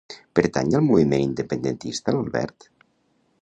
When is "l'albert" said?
2.17-2.69